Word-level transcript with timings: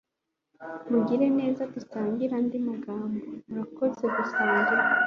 Mugire 0.89 1.27
neza 1.39 1.61
dusangire 1.73 2.33
andi 2.39 2.57
magambo. 2.69 3.19
Urakoze 3.49 4.03
gusangira 4.15 4.83